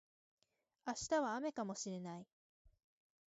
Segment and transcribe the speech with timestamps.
[0.87, 2.25] 明日は雨かもしれない